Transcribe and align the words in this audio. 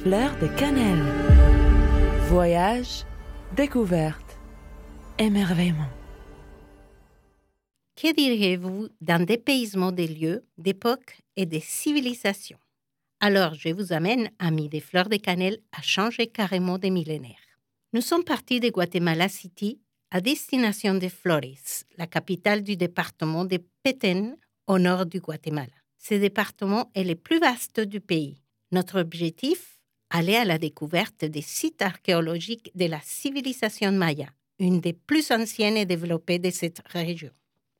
Fleur 0.00 0.36
de 0.40 0.48
cannelle. 0.58 1.02
Voyage, 2.28 3.04
découverte, 3.54 4.36
émerveillement. 5.16 5.90
Que 7.94 8.12
diriez-vous 8.12 8.88
d'un 9.00 9.20
dépaysement 9.20 9.92
des 9.92 10.08
lieux, 10.08 10.44
d'époques 10.58 11.20
et 11.36 11.46
des 11.46 11.60
civilisations? 11.60 12.58
Alors, 13.20 13.54
je 13.54 13.68
vous 13.68 13.92
amène, 13.92 14.30
amis 14.40 14.68
des 14.68 14.80
fleurs 14.80 15.08
de 15.08 15.18
cannelle, 15.18 15.58
à 15.70 15.82
changer 15.82 16.26
carrément 16.26 16.78
des 16.78 16.90
millénaires. 16.90 17.36
Nous 17.92 18.00
sommes 18.00 18.24
partis 18.24 18.58
de 18.58 18.70
Guatemala 18.70 19.28
City 19.28 19.80
à 20.10 20.20
destination 20.20 20.96
de 20.96 21.08
Flores, 21.08 21.84
la 21.96 22.08
capitale 22.08 22.64
du 22.64 22.76
département 22.76 23.44
de 23.44 23.58
Petén, 23.84 24.36
au 24.66 24.80
nord 24.80 25.06
du 25.06 25.20
Guatemala. 25.20 25.72
Ce 25.98 26.14
département 26.14 26.90
est 26.96 27.04
le 27.04 27.14
plus 27.14 27.38
vaste 27.38 27.78
du 27.78 28.00
pays. 28.00 28.42
Notre 28.72 28.98
objectif 28.98 29.71
Aller 30.14 30.36
à 30.36 30.44
la 30.44 30.58
découverte 30.58 31.24
des 31.24 31.40
sites 31.40 31.80
archéologiques 31.80 32.70
de 32.74 32.84
la 32.84 33.00
civilisation 33.02 33.92
maya, 33.92 34.28
une 34.58 34.82
des 34.82 34.92
plus 34.92 35.30
anciennes 35.30 35.78
et 35.78 35.86
développées 35.86 36.38
de 36.38 36.50
cette 36.50 36.82
région. 36.88 37.30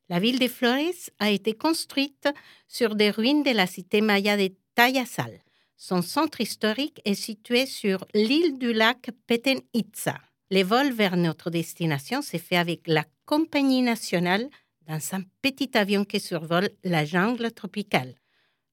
La 0.08 0.18
ville 0.18 0.38
de 0.38 0.48
Flores 0.48 1.10
a 1.18 1.28
été 1.28 1.52
construite 1.52 2.30
sur 2.68 2.94
des 2.94 3.10
ruines 3.10 3.42
de 3.42 3.50
la 3.50 3.66
cité 3.66 4.00
maya 4.00 4.38
de 4.38 4.50
Tayasal. 4.74 5.42
Son 5.76 6.00
centre 6.00 6.40
historique 6.40 7.02
est 7.04 7.12
situé 7.12 7.66
sur 7.66 8.06
l'île 8.14 8.58
du 8.58 8.72
lac 8.72 9.10
Petén 9.26 9.60
Itza. 9.74 10.18
Le 10.50 10.62
vol 10.62 10.90
vers 10.90 11.18
notre 11.18 11.50
destination 11.50 12.22
s'est 12.22 12.38
fait 12.38 12.56
avec 12.56 12.80
la 12.86 13.04
Compagnie 13.26 13.82
nationale 13.82 14.48
dans 14.88 15.00
un 15.12 15.20
petit 15.42 15.76
avion 15.76 16.06
qui 16.06 16.18
survole 16.18 16.70
la 16.82 17.04
jungle 17.04 17.52
tropicale. 17.52 18.14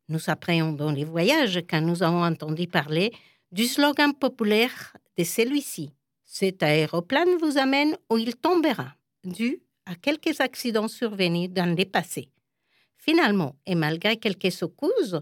Nous 0.07 0.29
appréhendons 0.29 0.91
les 0.91 1.03
voyages 1.03 1.61
quand 1.69 1.81
nous 1.81 2.03
avons 2.03 2.23
entendu 2.23 2.67
parler 2.67 3.11
du 3.51 3.65
slogan 3.65 4.13
populaire 4.13 4.95
de 5.17 5.23
celui-ci. 5.23 5.91
Cet 6.23 6.63
aéroplane 6.63 7.37
vous 7.41 7.57
amène 7.57 7.97
où 8.09 8.17
il 8.17 8.35
tombera, 8.35 8.95
dû 9.23 9.61
à 9.85 9.95
quelques 9.95 10.39
accidents 10.39 10.87
survenus 10.87 11.49
dans 11.49 11.75
le 11.75 11.85
passé. 11.85 12.29
Finalement, 12.97 13.55
et 13.65 13.75
malgré 13.75 14.17
quelques 14.17 14.51
secousses, 14.51 15.15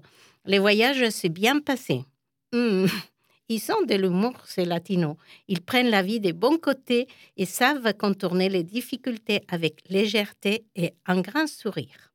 le 0.45 0.57
voyage 0.57 1.09
s'est 1.09 1.29
bien 1.29 1.59
passé. 1.59 2.03
Hmm, 2.51 2.85
ils 3.49 3.61
sont 3.61 3.81
de 3.83 3.95
l'humour, 3.95 4.33
ces 4.45 4.65
latinos. 4.65 5.15
Ils 5.47 5.61
prennent 5.61 5.89
la 5.89 6.01
vie 6.01 6.19
des 6.19 6.33
bons 6.33 6.57
côtés 6.57 7.07
et 7.37 7.45
savent 7.45 7.93
contourner 7.93 8.49
les 8.49 8.63
difficultés 8.63 9.41
avec 9.47 9.81
légèreté 9.89 10.65
et 10.75 10.93
un 11.05 11.21
grand 11.21 11.47
sourire. 11.47 12.11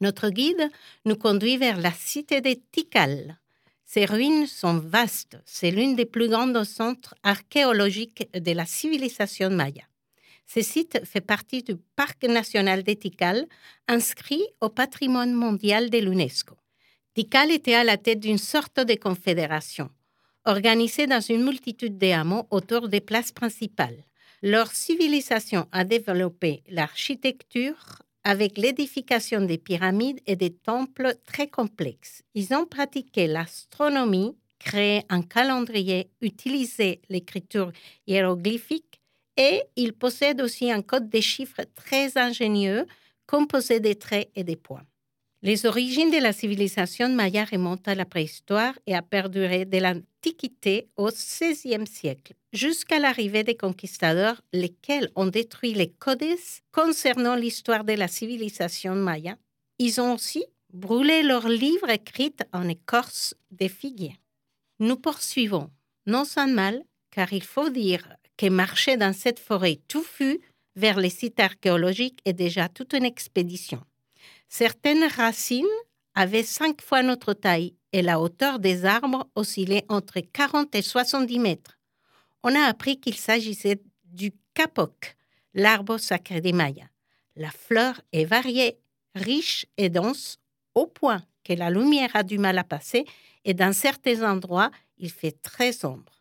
Notre 0.00 0.28
guide 0.28 0.68
nous 1.06 1.16
conduit 1.16 1.56
vers 1.56 1.80
la 1.80 1.92
cité 1.92 2.42
de 2.42 2.54
Tikal, 2.72 3.38
ces 3.84 4.06
ruines 4.06 4.46
sont 4.46 4.78
vastes. 4.78 5.36
C'est 5.44 5.70
l'une 5.70 5.94
des 5.94 6.06
plus 6.06 6.28
grandes 6.28 6.64
centres 6.64 7.14
archéologiques 7.22 8.28
de 8.34 8.52
la 8.52 8.66
civilisation 8.66 9.50
maya. 9.50 9.84
Ce 10.46 10.62
site 10.62 11.04
fait 11.04 11.20
partie 11.20 11.62
du 11.62 11.76
Parc 11.96 12.24
national 12.24 12.82
de 12.82 12.92
Tikal, 12.92 13.46
inscrit 13.88 14.44
au 14.60 14.68
patrimoine 14.68 15.32
mondial 15.32 15.90
de 15.90 15.98
l'UNESCO. 15.98 16.56
Tikal 17.14 17.50
était 17.50 17.74
à 17.74 17.84
la 17.84 17.96
tête 17.96 18.20
d'une 18.20 18.38
sorte 18.38 18.80
de 18.80 18.94
confédération, 18.94 19.88
organisée 20.44 21.06
dans 21.06 21.20
une 21.20 21.44
multitude 21.44 21.96
de 21.96 22.10
hameaux 22.10 22.46
autour 22.50 22.88
des 22.88 23.00
places 23.00 23.32
principales. 23.32 24.04
Leur 24.42 24.72
civilisation 24.72 25.66
a 25.72 25.84
développé 25.84 26.62
l'architecture, 26.68 28.02
avec 28.24 28.58
l'édification 28.58 29.42
des 29.42 29.58
pyramides 29.58 30.20
et 30.26 30.36
des 30.36 30.52
temples 30.52 31.14
très 31.24 31.48
complexes. 31.48 32.22
Ils 32.34 32.54
ont 32.54 32.66
pratiqué 32.66 33.26
l'astronomie, 33.26 34.36
créé 34.58 35.02
un 35.10 35.22
calendrier, 35.22 36.10
utilisé 36.22 37.02
l'écriture 37.10 37.70
hiéroglyphique 38.06 39.00
et 39.36 39.62
ils 39.76 39.92
possèdent 39.92 40.40
aussi 40.40 40.70
un 40.70 40.82
code 40.82 41.08
des 41.08 41.22
chiffres 41.22 41.62
très 41.74 42.16
ingénieux 42.16 42.86
composé 43.26 43.80
des 43.80 43.96
traits 43.96 44.30
et 44.34 44.44
des 44.44 44.56
points. 44.56 44.84
Les 45.46 45.66
origines 45.66 46.10
de 46.10 46.22
la 46.22 46.32
civilisation 46.32 47.10
maya 47.10 47.44
remontent 47.44 47.90
à 47.90 47.94
la 47.94 48.06
préhistoire 48.06 48.72
et 48.86 48.94
a 48.94 49.02
perduré 49.02 49.66
de 49.66 49.76
l'Antiquité 49.76 50.88
au 50.96 51.08
XVIe 51.08 51.86
siècle, 51.86 52.32
jusqu'à 52.54 52.98
l'arrivée 52.98 53.44
des 53.44 53.54
conquistadors, 53.54 54.40
lesquels 54.54 55.10
ont 55.16 55.26
détruit 55.26 55.74
les 55.74 55.90
codes 55.90 56.24
concernant 56.72 57.34
l'histoire 57.34 57.84
de 57.84 57.92
la 57.92 58.08
civilisation 58.08 58.94
maya. 58.94 59.36
Ils 59.78 60.00
ont 60.00 60.14
aussi 60.14 60.46
brûlé 60.72 61.22
leurs 61.22 61.50
livres 61.50 61.90
écrits 61.90 62.34
en 62.54 62.66
écorce 62.66 63.34
des 63.50 63.68
figuiers. 63.68 64.16
Nous 64.78 64.96
poursuivons, 64.96 65.68
non 66.06 66.24
sans 66.24 66.48
mal, 66.48 66.82
car 67.10 67.34
il 67.34 67.44
faut 67.44 67.68
dire 67.68 68.16
que 68.38 68.46
marcher 68.46 68.96
dans 68.96 69.12
cette 69.12 69.40
forêt 69.40 69.78
touffue 69.88 70.40
vers 70.74 70.98
les 70.98 71.10
sites 71.10 71.38
archéologiques 71.38 72.20
est 72.24 72.32
déjà 72.32 72.70
toute 72.70 72.94
une 72.94 73.04
expédition. 73.04 73.82
Certaines 74.56 75.08
racines 75.08 75.66
avaient 76.14 76.44
cinq 76.44 76.80
fois 76.80 77.02
notre 77.02 77.32
taille 77.32 77.74
et 77.92 78.02
la 78.02 78.20
hauteur 78.20 78.60
des 78.60 78.84
arbres 78.84 79.28
oscillait 79.34 79.84
entre 79.88 80.20
40 80.20 80.72
et 80.76 80.80
70 80.80 81.40
mètres. 81.40 81.76
On 82.44 82.54
a 82.54 82.60
appris 82.60 83.00
qu'il 83.00 83.16
s'agissait 83.16 83.82
du 84.04 84.30
capoc, 84.54 85.16
l'arbre 85.54 85.98
sacré 85.98 86.40
des 86.40 86.52
Mayas. 86.52 86.86
La 87.34 87.50
fleur 87.50 88.00
est 88.12 88.26
variée, 88.26 88.78
riche 89.16 89.66
et 89.76 89.88
dense, 89.88 90.38
au 90.76 90.86
point 90.86 91.24
que 91.42 91.54
la 91.54 91.68
lumière 91.68 92.14
a 92.14 92.22
du 92.22 92.38
mal 92.38 92.56
à 92.56 92.62
passer 92.62 93.06
et 93.44 93.54
dans 93.54 93.72
certains 93.72 94.22
endroits, 94.22 94.70
il 94.98 95.10
fait 95.10 95.36
très 95.42 95.72
sombre. 95.72 96.12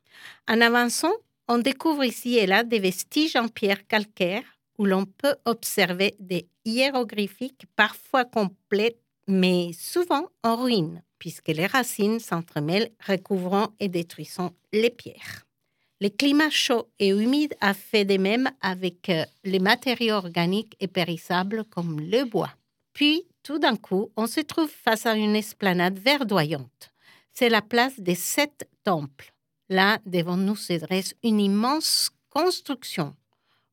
En 0.50 0.60
avançant, 0.60 1.14
on 1.48 1.60
découvre 1.60 2.04
ici 2.04 2.40
et 2.40 2.48
là 2.48 2.64
des 2.64 2.80
vestiges 2.80 3.36
en 3.36 3.48
pierre 3.48 3.86
calcaire 3.86 4.53
où 4.78 4.86
l'on 4.86 5.06
peut 5.06 5.36
observer 5.46 6.16
des 6.20 6.48
hiéroglyphiques 6.66 7.66
parfois 7.76 8.26
complets, 8.26 8.98
mais 9.28 9.72
souvent 9.74 10.28
en 10.44 10.56
ruine, 10.56 11.04
puisque 11.20 11.50
les 11.50 11.68
racines 11.68 12.20
s'entremêlent, 12.20 12.92
recouvrant 13.08 13.70
et 13.80 13.88
détruisant 13.88 14.52
les 14.72 14.90
pierres. 14.90 15.46
Le 16.02 16.10
climat 16.10 16.50
chaud 16.50 16.90
et 17.00 17.10
humide 17.10 17.56
a 17.62 17.74
fait 17.74 18.04
de 18.04 18.18
même 18.18 18.50
avec 18.62 19.10
euh, 19.10 19.24
les 19.46 19.60
matériaux 19.60 20.16
organiques 20.16 20.76
et 20.82 20.88
périssables 20.88 21.64
comme 21.66 22.02
le 22.02 22.26
bois. 22.26 22.52
Puis, 22.92 23.24
tout 23.42 23.58
d'un 23.58 23.78
coup, 23.78 24.12
on 24.18 24.28
se 24.28 24.42
trouve 24.42 24.70
face 24.70 25.06
à 25.06 25.16
une 25.16 25.36
esplanade 25.36 25.98
verdoyante. 25.98 26.92
C'est 27.32 27.50
la 27.50 27.62
place 27.62 28.00
des 28.00 28.16
sept 28.16 28.68
temples. 28.84 29.34
Là, 29.70 30.00
devant 30.06 30.36
nous 30.36 30.58
se 30.58 30.74
dresse 30.74 31.16
une 31.24 31.40
immense 31.40 32.12
construction. 32.30 33.16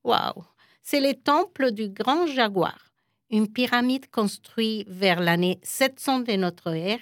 Waouh 0.05 0.45
c'est 0.91 0.99
le 0.99 1.15
temple 1.15 1.71
du 1.71 1.89
Grand 1.89 2.27
Jaguar, 2.27 2.91
une 3.31 3.47
pyramide 3.47 4.11
construite 4.11 4.89
vers 4.89 5.21
l'année 5.21 5.61
700 5.63 6.19
de 6.19 6.33
notre 6.33 6.75
ère. 6.75 6.99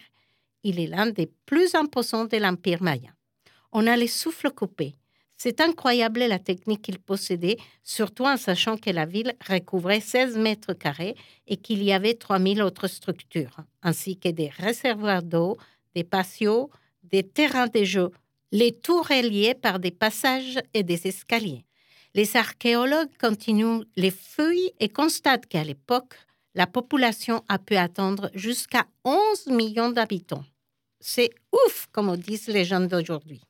Il 0.63 0.79
est 0.79 0.89
l'un 0.89 1.07
des 1.07 1.31
plus 1.47 1.75
imposants 1.75 2.27
de 2.27 2.37
l'Empire 2.37 2.83
maya. 2.83 3.09
On 3.73 3.87
a 3.87 3.97
les 3.97 4.07
souffles 4.07 4.51
coupés. 4.51 4.95
C'est 5.39 5.63
incroyable 5.63 6.21
la 6.21 6.39
technique 6.39 6.83
qu'il 6.83 6.99
possédait, 6.99 7.57
surtout 7.83 8.27
en 8.27 8.37
sachant 8.37 8.77
que 8.77 8.91
la 8.91 9.07
ville 9.07 9.33
recouvrait 9.49 10.01
16 10.01 10.37
mètres 10.37 10.75
carrés 10.75 11.15
et 11.47 11.57
qu'il 11.57 11.83
y 11.83 11.91
avait 11.91 12.13
3000 12.13 12.61
autres 12.61 12.89
structures, 12.89 13.57
ainsi 13.83 14.19
que 14.19 14.29
des 14.29 14.49
réservoirs 14.51 15.23
d'eau, 15.23 15.57
des 15.95 16.05
patios, 16.05 16.69
des 17.05 17.23
terrains 17.23 17.69
de 17.69 17.85
jeu, 17.85 18.11
les 18.53 18.73
tours 18.73 19.09
reliées 19.09 19.55
par 19.55 19.79
des 19.79 19.93
passages 19.93 20.59
et 20.75 20.83
des 20.83 21.07
escaliers. 21.07 21.65
Les 22.15 22.37
archéologues 22.37 23.17
continuent 23.21 23.83
les 23.97 24.11
feuilles 24.11 24.73
et 24.81 24.89
constatent 24.89 25.47
qu'à 25.47 25.65
l'époque, 25.65 26.15
la 26.55 26.67
population 26.67 27.45
a 27.49 27.59
pu 27.59 27.77
atteindre 27.77 28.31
jusqu'à 28.35 28.87
11 29.05 29.47
millions 29.49 29.91
d'habitants. 29.91 30.45
C'est 31.01 31.31
ouf, 31.53 31.87
comme 31.93 32.17
disent 32.17 32.49
les 32.49 32.65
gens 32.65 32.81
d'aujourd'hui. 32.81 33.43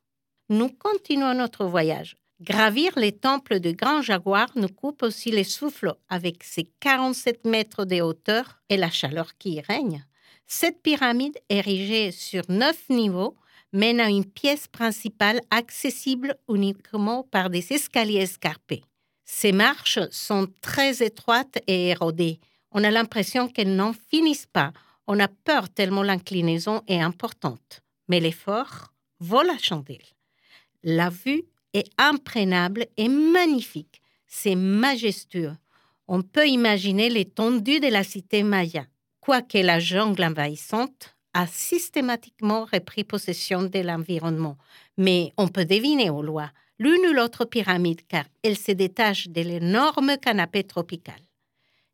Nous 0.51 0.69
continuons 0.69 1.35
notre 1.35 1.65
voyage. 1.65 2.17
Gravir 2.41 2.93
les 2.97 3.13
temples 3.13 3.59
de 3.59 3.73
Grand 3.73 4.01
Jaguar 4.03 4.49
nous 4.55 4.69
coupe 4.69 5.03
aussi 5.03 5.31
les 5.31 5.45
souffles 5.45 5.95
avec 6.09 6.45
ses 6.45 6.71
47 6.81 7.47
mètres 7.47 7.85
de 7.85 8.01
hauteur 8.01 8.61
et 8.69 8.77
la 8.77 8.91
chaleur 8.91 9.37
qui 9.39 9.55
y 9.55 9.61
règne. 9.61 10.05
Cette 10.47 10.81
pyramide, 10.83 11.37
érigée 11.49 12.13
sur 12.13 12.43
neuf 12.49 12.89
niveaux, 12.89 13.37
mène 13.73 14.01
à 14.01 14.09
une 14.09 14.25
pièce 14.25 14.67
principale 14.67 15.41
accessible 15.51 16.37
uniquement 16.49 17.23
par 17.25 17.51
des 17.51 17.73
escaliers 17.73 18.23
escarpés. 18.23 18.83
Ces 19.25 19.53
marches 19.53 19.99
sont 20.11 20.49
très 20.63 21.03
étroites 21.03 21.59
et 21.67 21.89
érodées. 21.89 22.41
On 22.73 22.83
a 22.83 22.91
l'impression 22.91 23.49
qu'elles 23.49 23.77
n'en 23.77 23.93
finissent 23.93 24.47
pas. 24.47 24.73
On 25.07 25.21
a 25.21 25.29
peur 25.29 25.69
tellement 25.69 26.03
l'inclinaison 26.03 26.83
est 26.87 27.01
importante. 27.01 27.83
Mais 28.09 28.21
l'effort 28.21 28.93
vaut 29.21 29.43
la 29.43 29.59
chandelle. 29.59 30.05
La 30.83 31.11
vue 31.11 31.45
est 31.75 31.91
imprenable 31.99 32.87
et 32.97 33.09
magnifique. 33.09 34.01
C'est 34.27 34.55
majestueux. 34.55 35.57
On 36.07 36.23
peut 36.23 36.49
imaginer 36.49 37.11
l'étendue 37.11 37.81
de 37.81 37.89
la 37.89 38.05
cité 38.05 38.43
maya. 38.43 38.87
Quoique 39.21 39.59
la 39.59 39.79
jungle 39.79 40.25
envahissante, 40.25 41.18
a 41.35 41.47
systématiquement 41.47 42.65
repris 42.65 43.05
possession 43.05 43.63
de 43.63 43.79
l'environnement, 43.81 44.57
mais 44.97 45.33
on 45.37 45.49
peut 45.49 45.65
deviner 45.65 46.11
au 46.11 46.23
loin 46.23 46.51
l'une 46.79 47.07
ou 47.09 47.13
l'autre 47.13 47.45
pyramide 47.45 48.07
car 48.07 48.25
elle 48.43 48.57
se 48.57 48.73
détache 48.73 49.29
de 49.29 49.41
l'énorme 49.41 50.17
canapé 50.19 50.65
tropical. 50.65 51.21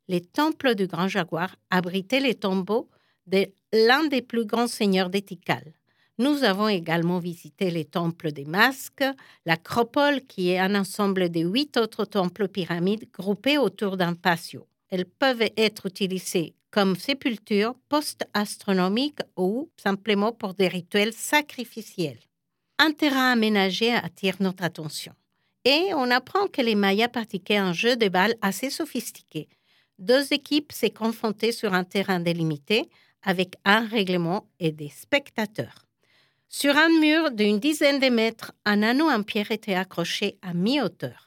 Les 0.07 0.21
temples 0.21 0.75
du 0.75 0.87
Grand 0.87 1.07
Jaguar 1.07 1.55
abritaient 1.71 2.19
les 2.19 2.35
tombeaux 2.35 2.89
de 3.25 3.47
l'un 3.73 4.05
des 4.05 4.21
plus 4.21 4.45
grands 4.45 4.67
seigneurs 4.67 5.09
d'Étical. 5.09 5.73
Nous 6.17 6.43
avons 6.43 6.69
également 6.69 7.19
visité 7.19 7.71
les 7.71 7.83
temples 7.83 8.31
des 8.31 8.45
masques, 8.45 9.03
l'acropole 9.45 10.21
qui 10.21 10.51
est 10.51 10.59
un 10.59 10.75
ensemble 10.75 11.29
de 11.29 11.41
huit 11.41 11.75
autres 11.75 12.05
temples 12.05 12.47
pyramides 12.47 13.09
groupés 13.11 13.57
autour 13.57 13.97
d'un 13.97 14.13
patio. 14.13 14.67
Elles 14.89 15.05
peuvent 15.05 15.49
être 15.57 15.87
utilisées 15.87 16.53
comme 16.75 16.97
sépultures 16.97 17.73
post-astronomiques 17.87 19.21
ou 19.37 19.69
simplement 19.77 20.33
pour 20.33 20.53
des 20.55 20.67
rituels 20.67 21.13
sacrificiels. 21.13 22.19
Un 22.79 22.91
terrain 22.91 23.31
aménagé 23.31 23.93
attire 23.93 24.35
notre 24.41 24.65
attention. 24.65 25.13
Et 25.63 25.93
on 25.93 26.11
apprend 26.11 26.47
que 26.47 26.61
les 26.61 26.75
Mayas 26.75 27.07
pratiquaient 27.07 27.55
un 27.55 27.71
jeu 27.71 27.95
de 27.95 28.09
balles 28.09 28.35
assez 28.41 28.69
sophistiqué. 28.69 29.47
Deux 29.99 30.33
équipes 30.33 30.73
s'est 30.73 30.89
confrontées 30.89 31.53
sur 31.53 31.73
un 31.73 31.85
terrain 31.85 32.19
délimité 32.19 32.89
avec 33.21 33.55
un 33.63 33.87
règlement 33.87 34.49
et 34.59 34.73
des 34.73 34.89
spectateurs. 34.89 35.85
Sur 36.49 36.75
un 36.75 36.89
mur 36.99 37.31
d'une 37.31 37.59
dizaine 37.59 38.01
de 38.01 38.09
mètres, 38.09 38.51
un 38.65 38.83
anneau 38.83 39.09
en 39.09 39.23
pierre 39.23 39.51
était 39.51 39.75
accroché 39.75 40.37
à 40.41 40.53
mi-hauteur. 40.53 41.24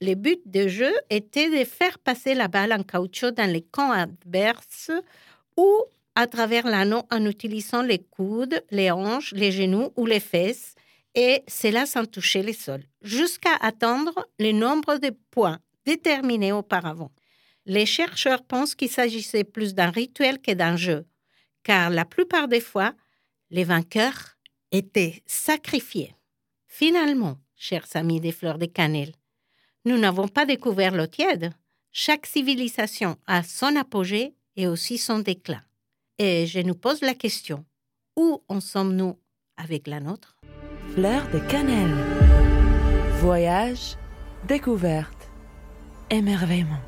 Le 0.00 0.14
but 0.14 0.40
du 0.44 0.68
jeu 0.68 0.92
était 1.08 1.50
de 1.50 1.64
faire 1.64 1.98
passer 1.98 2.34
la 2.34 2.48
balle 2.48 2.72
en 2.72 2.82
caoutchouc 2.82 3.30
dans 3.30 3.50
les 3.50 3.62
camps 3.62 3.92
adverses 3.92 4.90
ou 5.56 5.84
à 6.14 6.26
travers 6.26 6.66
l'anneau 6.66 7.02
en 7.10 7.24
utilisant 7.24 7.82
les 7.82 7.98
coudes, 7.98 8.62
les 8.70 8.90
hanches, 8.90 9.32
les 9.32 9.52
genoux 9.52 9.92
ou 9.96 10.06
les 10.06 10.20
fesses, 10.20 10.74
et 11.14 11.42
cela 11.48 11.86
sans 11.86 12.04
toucher 12.04 12.42
le 12.42 12.52
sol, 12.52 12.82
jusqu'à 13.00 13.54
atteindre 13.60 14.28
le 14.38 14.52
nombre 14.52 14.98
de 14.98 15.10
points 15.30 15.60
déterminés 15.86 16.52
auparavant. 16.52 17.10
Les 17.64 17.86
chercheurs 17.86 18.44
pensent 18.44 18.74
qu'il 18.74 18.90
s'agissait 18.90 19.44
plus 19.44 19.74
d'un 19.74 19.90
rituel 19.90 20.40
que 20.40 20.52
d'un 20.52 20.76
jeu, 20.76 21.06
car 21.62 21.88
la 21.90 22.04
plupart 22.04 22.48
des 22.48 22.60
fois, 22.60 22.92
les 23.50 23.64
vainqueurs 23.64 24.36
étaient 24.72 25.22
sacrifiés. 25.26 26.14
Finalement, 26.66 27.38
chers 27.56 27.86
amis 27.94 28.20
des 28.20 28.32
fleurs 28.32 28.58
de 28.58 28.66
cannelle, 28.66 29.12
nous 29.86 29.96
n'avons 29.96 30.28
pas 30.28 30.44
découvert 30.44 30.94
l'eau 30.94 31.06
tiède. 31.06 31.52
Chaque 31.92 32.26
civilisation 32.26 33.16
a 33.26 33.42
son 33.42 33.76
apogée 33.76 34.34
et 34.56 34.66
aussi 34.66 34.98
son 34.98 35.20
déclin. 35.20 35.62
Et 36.18 36.46
je 36.46 36.60
nous 36.60 36.74
pose 36.74 37.00
la 37.00 37.14
question, 37.14 37.64
où 38.16 38.42
en 38.48 38.60
sommes-nous 38.60 39.18
avec 39.56 39.86
la 39.86 40.00
nôtre? 40.00 40.36
Fleur 40.92 41.30
de 41.30 41.38
cannelle. 41.38 41.94
Voyage, 43.20 43.96
découverte, 44.46 45.30
émerveillement. 46.10 46.82